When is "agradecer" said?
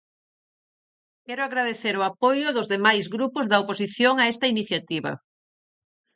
1.43-1.95